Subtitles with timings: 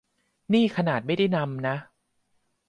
[0.53, 1.75] นี่ขนาดไม่ได้นำนะ